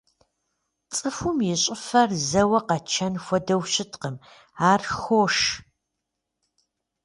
[0.95, 4.15] Цӏыхум и щӏыфэр зэуэ къэчэн хуэдэу щыткъым,
[4.69, 5.37] ар хош.